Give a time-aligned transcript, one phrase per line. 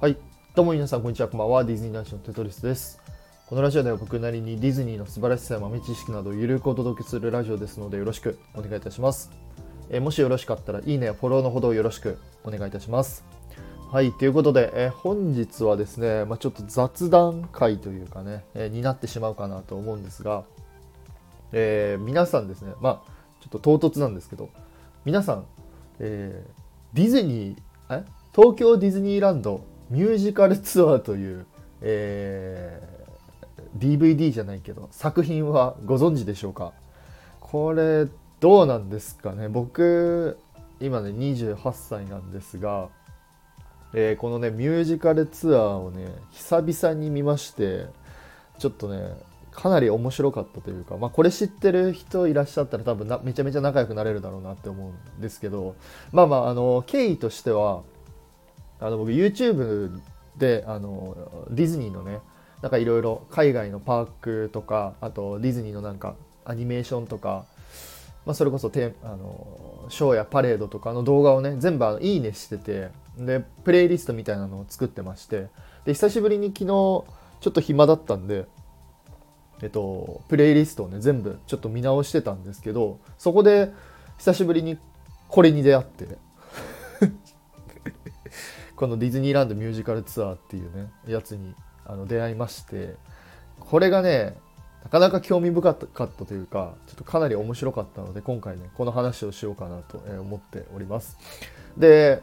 [0.00, 0.16] はい、
[0.54, 1.28] どうも皆さん、こんにちは。
[1.28, 1.62] こんばんは。
[1.62, 3.02] ディズニー男子のテトリスです。
[3.46, 9.30] このラジオでは僕なりにディズニーの素晴らしさや豆知識などをゆるくお届けするラジオですのでよろしくお願いいたします。
[9.90, 13.26] えーもしよろしかったらいいねやフォローのほどよろしくお願いいたします。
[13.92, 20.44] はい、ということで、えー本日はですね、まあ、ちょっと雑談会というかね、えーになってしまうかなと思うんですが、
[21.52, 23.10] え皆さんですね、まあ、
[23.42, 24.48] ちょっと唐突なんですけど、
[25.04, 25.44] 皆さん、
[25.98, 28.04] えーディズニー、え？
[28.34, 31.46] 東京ディズニーランドミュージカル ツアーという、
[31.82, 33.00] えー
[33.78, 36.72] DVD じゃないけど、作品はご存知でしょうか？
[37.38, 38.08] これ、
[38.40, 39.48] どうなんですかね？
[39.48, 40.36] 僕、
[40.80, 42.88] 今ね、28歳なんですが、
[43.94, 47.86] えーこのね、ミュージカルツアーをね、久々に見まして、
[48.58, 49.14] ちょっとね、
[49.52, 55.76] かなり面白かったというか、まあ、これ知ってる人いらっしゃったら多分なめちゃめちゃ仲良くなれるだろうなって思うんですけど、
[56.12, 57.82] まあまあ、あの、経緯としては、
[58.80, 60.00] あの、僕 YouTube
[60.38, 62.20] で、あの、ディズニーのね、
[62.62, 66.14] なんかいろいろ海外のパークとか、あとディズニーのなんか
[66.44, 67.44] アニメーションとか、
[68.26, 75.48] まあ、それこそテあのショーやパレードとかの動画をね全部いいねしててでプレイリストみたいなのを作ってまして
[75.84, 77.04] で久しぶりに昨日ちょ
[77.48, 78.46] っと暇だったんで
[79.62, 83.72] えっとプレイリストをね全部ちょっと見直してたんですけどそこで
[84.18, 84.78] 久しぶりに
[85.28, 86.06] これに出会って
[88.80, 92.96] このディズニーランドミュージカルツアーっていうねやつにあの出会いまして
[93.58, 94.38] これがね
[94.84, 101.18] なかなか興味深かったというか、ちょっとかなり面白かったので、今回ね、この話をしようかなと思っております。
[101.76, 102.22] で、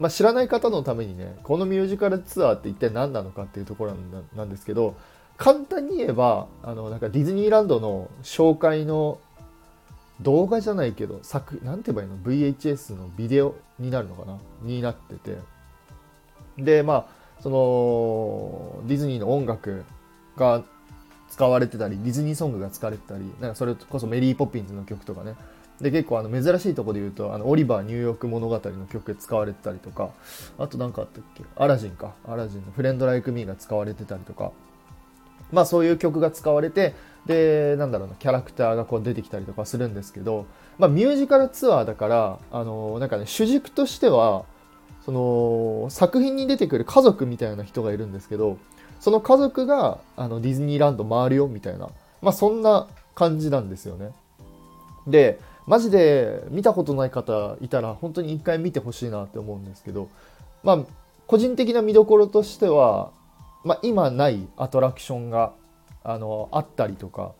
[0.00, 3.94] まあ、知らない方のためにね、このミュージカルツアーって一体何なのかっていうところ
[4.34, 4.96] なんですけど、
[5.36, 9.20] 簡単に言えば、あの、なんかディズニーランドの紹介の
[10.20, 12.16] 動画じゃないけど、作、なんて言えばいいの
[12.52, 14.38] ?VHS のビデオになるのかな？
[14.62, 15.38] になってて。
[16.58, 17.06] で、まあ、
[17.40, 19.84] その、ディズニーの音楽
[20.36, 20.62] が
[21.28, 25.34] 使われてたりディズニーソングが使われてたりなんかそれこそメリー・ポピンズの曲とかね。
[25.80, 30.10] で結構あの珍しいところで言うとあのオリバーニューヨーク物語の曲使われてたりとか
[30.58, 31.42] あと何かあったっけ？
[31.56, 32.12] アラジンか。
[32.28, 34.52] アラジンのフレンド・ライク・ミーが使われてたりとか。
[35.50, 36.94] まあそういう曲が使われて
[37.26, 40.46] でなんだろうなキャラクターがこう出てきたりとかするんですけど、
[40.78, 44.44] まあ、ミュージカルツアーだからあのなんかね主軸としては
[45.04, 48.58] その作品に出てくる家族みたいな人がいるんですけど
[49.00, 51.88] その家族があのディズニーランド回るよみたいな、
[52.20, 54.12] まあ、そんな感じなんですよね。
[55.06, 60.08] でマジで見たことない方いたら本当に一回見てほしいなって思うんですけど、
[60.62, 60.78] まあ、
[61.26, 63.10] 個人的な見どころとしては、
[63.64, 65.52] まあ、今ないアトラクションが
[66.04, 67.32] あのあったりとか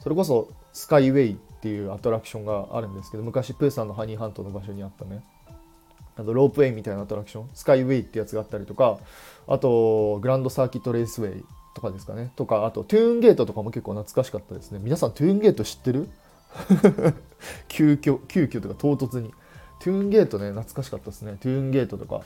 [0.00, 5.22] それこそスカイウェイっていうアトラクションがあるんですけど昔プーさんのハニーハントの場所にあったね
[6.16, 8.98] あとロープウェイみたいなアトラクションスカイウェイってやつがあったりとか
[9.48, 12.32] あとグランドサーキットレースウェイとかですかね。
[12.36, 14.80] とかあとトゥーンゲートとかも結構懐かしかったですね。
[14.82, 16.08] 皆さんトゥーンゲート知ってる？
[17.68, 19.32] 急遽急遽とか唐突に。
[19.80, 21.38] トゥーンゲートね懐かしかったですね。
[21.40, 22.20] トゥーンゲートとか。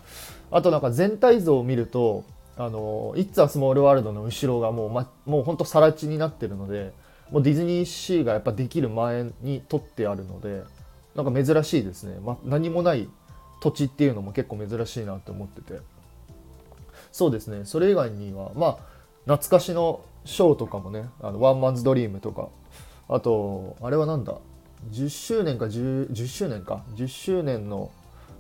[0.50, 2.24] あとなんか全体像を見ると
[2.58, 6.92] あの「イッツ・ア・スモール・ワールド」の後ろがもう,、ま、もうほんと更地になってるので
[7.30, 10.62] もうディズニーシーがやっぱできる前に撮ってあるので
[11.14, 13.08] なんか珍しいですね、ま、何もない
[13.60, 15.80] 土地っていうのも結構珍しいなって思ってて。
[17.12, 17.64] そうですね。
[17.64, 18.78] それ以外にはまあ
[19.24, 22.48] 懐かしのショーとかもねあのワンマンズドリームとか。
[23.08, 24.34] あとあれはなんだ
[24.90, 26.84] ？10周年か 10, 10周年か。
[26.94, 27.90] 10周年の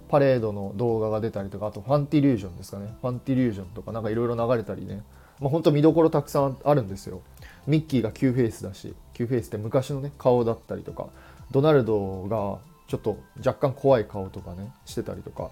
[0.08, 2.94] パレードの動画が出たりとかあとファンティリュージョンですかね。
[3.00, 5.02] ファンティリュージョンとかなんかいろいろ流れたりね。
[5.40, 7.20] まあ、本当見どころたくさんあるんですよ。
[7.66, 11.08] ミッキーがキューフェイスだしキューフェイスって昔のね顔だったりとか。
[11.52, 15.50] ドナルドがちょっと若干怖い顔とかねしてたりとか。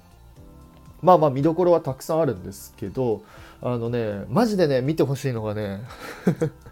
[1.03, 3.23] まあまあ見どころはたくさんあるんですけど
[3.61, 5.83] あのねマジでね見てほしいのがね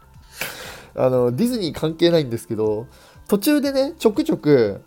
[0.96, 2.86] あのディズニー関係ないんですけど
[3.28, 4.80] 途中でねちょくちょく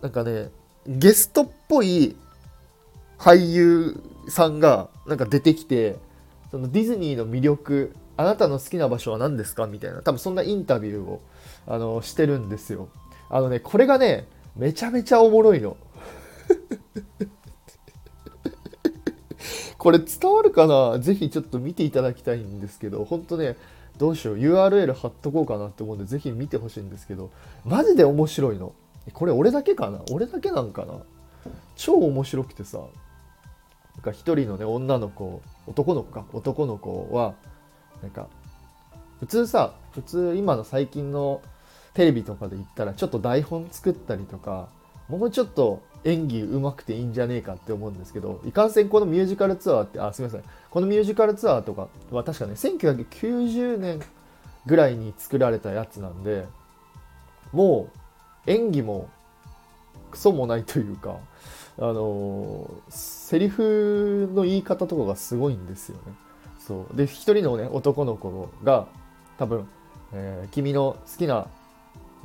[0.00, 0.50] なんかね
[0.86, 2.14] ゲストっぽい
[3.18, 5.96] 俳優さんがなんか出てきて
[6.52, 9.66] そのディズニーの魅力あなたの好きな場所は何ですか？
[9.66, 11.20] みたいな多分そんなインタビューを
[11.66, 12.88] あのしてるんですよ。
[13.28, 15.76] あのねこれがねめちゃめちゃおもろいの。
[19.78, 20.98] これ伝わるかな？
[20.98, 23.56] ぜひちょっと見ていただきたいんですけど本当ね
[23.98, 24.36] どうしよう。
[24.36, 27.30] URL 貼っとこうかなって思うんでぜひ見てほしいんですけど
[27.64, 28.74] マジで面白いの。
[29.12, 30.00] これ俺だけかな？
[30.12, 30.94] 俺だけなんかな？
[31.74, 32.84] 超面白くてさな
[34.00, 36.24] んか一人のね女の子男の子か？
[36.32, 37.34] 男の子は
[38.02, 38.28] なんか
[39.18, 41.40] 普通さ普通今の最近の
[41.94, 44.68] テレビとかで言ったらちょっと台本作ったりとか
[45.08, 50.44] もうちょっと演技上手くていいんじゃねえかって思うんですけどいかんせんこのミュージカルツアーってあすみません。
[50.70, 54.00] このミュージカルツアーとかは確かね1990年
[54.66, 56.46] ぐらいに作られたやつなんで
[57.52, 57.88] も
[58.46, 59.08] う演技も
[60.10, 61.16] クソもないというか
[61.78, 66.12] あのセリフの言い方とかがすごいんですよね。
[66.58, 66.96] そう。
[66.96, 68.86] で一人のね男の子が
[69.38, 69.66] 多分、
[70.12, 71.48] えー、君の好きな、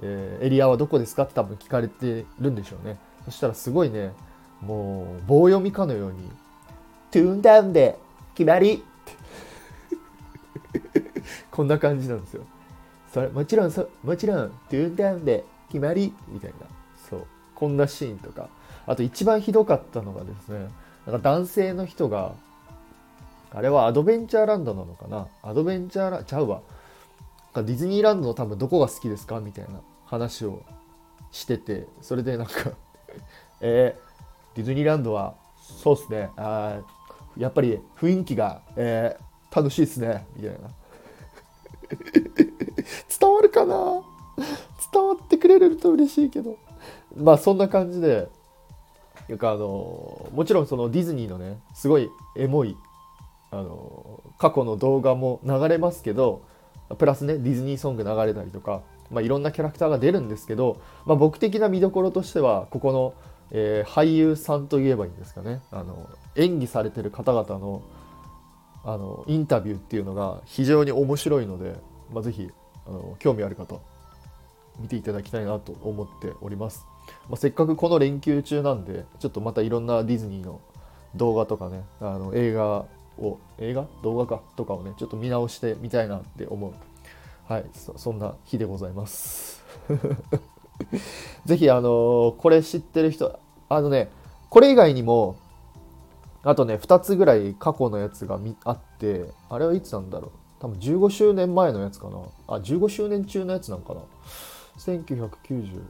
[0.02, 2.98] えー、エリアはどこですかって多分聞かれてるんでしょうね。
[3.26, 4.14] そしたらすごいね
[4.62, 6.32] もう棒読みかのように
[7.12, 7.98] 「トゥーンダウンで
[8.36, 8.84] 決まり!
[11.52, 12.44] 」こんな感じなんですよ。
[13.14, 16.14] それもちろんそもちろんトゥーンダウンで決まり。
[16.28, 16.68] みたいな。
[17.10, 17.26] そう。
[17.56, 18.50] こんなシーンとか。
[18.86, 20.70] あと一番ひどかったのがですね
[21.06, 22.34] なんか男性の人が
[23.54, 25.28] あれはアドベンチャーランドなのかな。
[25.42, 26.62] アドベンチャーラちゃうわ。
[27.64, 30.64] ディズニーランドの多分どこが好きですかみたいな話を
[31.32, 32.54] しててそれでなんか
[33.62, 36.30] えー、ディズニーランドはそうっすね。
[36.38, 36.80] あ
[37.38, 40.26] やっぱり雰囲気が、えー、楽しいっすね。
[40.36, 40.58] みたいな。
[43.20, 44.02] 伝わるかな？
[44.94, 46.58] 伝わってくれると嬉しいけど。
[47.16, 48.30] まあそんな感じで
[49.30, 52.78] いうかあのもちろんそのディズニーのねすごいエモい
[53.52, 56.42] あの過去の動画も流れますけど
[56.96, 58.82] プラスねディズニーソング流れたりとか、
[59.12, 63.14] まあ、いろんなキャラクターが出るんですけど、まあ、僕的な見どころとしてはここの、
[63.52, 65.62] えー、俳優さんといえばいいんですかね。
[65.72, 67.82] あの演技されてる方々の
[68.84, 71.76] あのインタビューっていうのが非常に面白いので、
[72.14, 72.50] まあ、ぜひ
[72.86, 73.80] あの興味ある方
[74.80, 76.86] 見ていただきたいなと思っております、
[77.28, 80.62] まあ、せっかくこの連休中なんでちょっとまたいろんなディズニーの
[81.16, 82.86] 動画とかねあの映画
[83.20, 83.86] を映画？
[84.04, 84.42] 動画か？
[84.56, 86.74] とかをねちょっと見直してみたいなって思う。
[87.52, 87.66] はい。
[87.74, 89.64] そそんな日でございます。
[91.46, 94.10] ぜひあの、これ知ってる人あのね
[94.50, 95.36] これ以外にも
[96.44, 100.32] あとね2つぐらい過去のやつがあってあれはいつなんだろう？
[100.60, 102.18] 多分15周年前のやつかな。
[102.48, 104.02] あ15周年中のやつなんかな。
[104.80, 105.82] 1990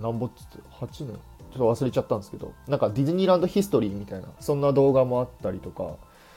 [0.00, 1.18] 何ぼっつって8年。
[1.52, 2.52] ちょっと忘れちゃったんですけど。
[2.66, 5.96] なんかディズニーランドヒストリーみたいなそんな動画もあったりとか。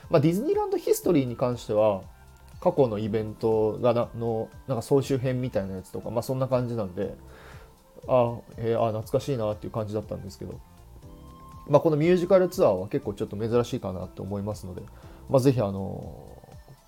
[0.09, 2.01] まあ、ディズニーランドヒストリーに関しては
[2.59, 7.15] 過去のイベントがなのなんか総集編みたいなやつとか、まあ、そんな感じなんで
[8.07, 10.59] あ、えー、あ懐かしいなっていう感じだったんですけど、
[11.67, 14.81] まあ、このミュージカルツアーは結構ちょっと珍しいかなって思いますので、
[15.29, 16.27] まあ、ぜひあの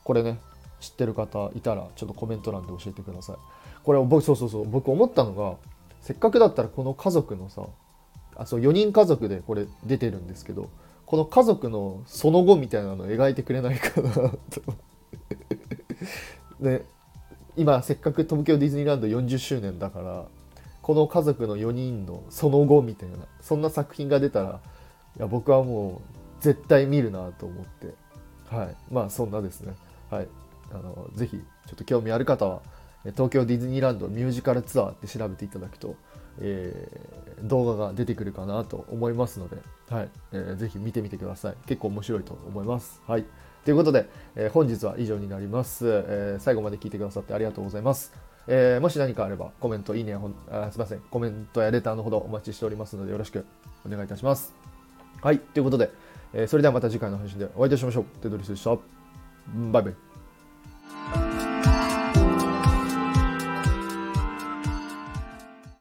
[0.03, 0.39] これね
[0.79, 3.35] 知ってる方いたらちょっとコメント欄で教えてください。
[3.83, 5.55] これ僕そうそうそう僕思ったのが
[6.01, 7.63] せっかくだったらこの家族のさ
[8.35, 10.69] あそう4人家族でこれ出てるんですけど
[11.07, 14.30] この家族のその後みたいなのを描いてくれないかなと。
[16.59, 16.86] で
[17.56, 20.25] 今せっかく東京ディズニーランド40周年だから
[20.81, 24.59] この家族の4人のその後みたいなそんな作品が出たら
[25.18, 27.94] いや僕はもう絶対見るなと思って。
[28.48, 28.75] はい。
[28.92, 29.75] まあそんなですね。
[30.12, 30.27] はい。
[30.71, 32.62] あのぜひちょっと興味ある方は
[33.06, 35.95] 東京ディズニーランドミュージカルツアーって調べていただくと
[36.39, 39.57] えー、動画が出てくるかなと思いますので、
[39.89, 41.55] はいえー、ぜひ見てみてください。
[41.65, 43.01] 結構面白いと思います。
[43.07, 43.25] はい。
[43.65, 46.39] ということで、えー、本日は以上になります、えー。
[46.39, 48.13] 最後まで聞いてくださってありがとうございます。
[48.47, 53.45] えー、もし何かあればコメント、いいねほあ、すいません、コメントやレターのほどお待ちしておりますのでよろしく
[53.85, 54.56] お願いいたします。
[55.21, 55.39] はい。
[55.39, 55.91] ということで、
[56.33, 58.03] えー、それではまた次回の配信でお会いいたしましょう。
[58.21, 58.75] テドリスでした。
[59.71, 60.06] バイバイ。